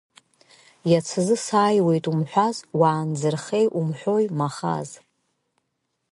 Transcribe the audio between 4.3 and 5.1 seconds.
Махаз?